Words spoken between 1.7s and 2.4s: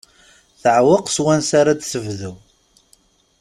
d-tebdu.